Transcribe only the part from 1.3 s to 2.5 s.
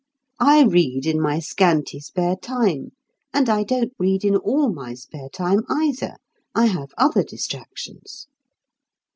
scanty spare